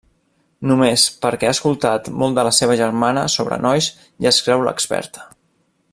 Només 0.69 1.03
perquè 1.25 1.49
ha 1.49 1.57
escoltat 1.57 2.09
molt 2.23 2.39
de 2.39 2.47
la 2.49 2.55
seva 2.61 2.79
germana 2.81 3.27
sobre 3.37 3.63
nois 3.67 3.93
ja 4.25 4.33
es 4.35 4.41
creu 4.49 4.65
l'experta. 4.71 5.29